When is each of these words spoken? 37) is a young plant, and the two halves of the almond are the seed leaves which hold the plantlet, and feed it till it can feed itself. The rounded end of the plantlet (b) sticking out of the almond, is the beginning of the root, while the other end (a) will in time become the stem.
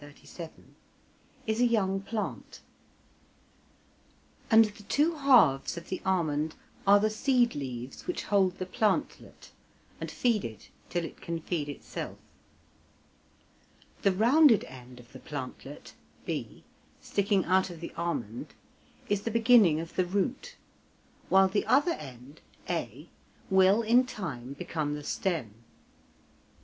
37) 0.00 0.74
is 1.46 1.60
a 1.60 1.66
young 1.66 2.00
plant, 2.00 2.62
and 4.50 4.64
the 4.64 4.84
two 4.84 5.16
halves 5.16 5.76
of 5.76 5.90
the 5.90 6.00
almond 6.06 6.54
are 6.86 6.98
the 6.98 7.10
seed 7.10 7.54
leaves 7.54 8.06
which 8.06 8.22
hold 8.22 8.56
the 8.56 8.64
plantlet, 8.64 9.50
and 10.00 10.10
feed 10.10 10.46
it 10.46 10.70
till 10.88 11.04
it 11.04 11.20
can 11.20 11.40
feed 11.42 11.68
itself. 11.68 12.16
The 14.00 14.12
rounded 14.12 14.64
end 14.64 14.98
of 14.98 15.12
the 15.12 15.20
plantlet 15.20 15.92
(b) 16.24 16.64
sticking 17.02 17.44
out 17.44 17.68
of 17.68 17.80
the 17.80 17.92
almond, 17.94 18.54
is 19.10 19.20
the 19.24 19.30
beginning 19.30 19.78
of 19.78 19.96
the 19.96 20.06
root, 20.06 20.56
while 21.28 21.48
the 21.48 21.66
other 21.66 21.92
end 21.92 22.40
(a) 22.66 23.10
will 23.50 23.82
in 23.82 24.06
time 24.06 24.54
become 24.54 24.94
the 24.94 25.04
stem. 25.04 25.52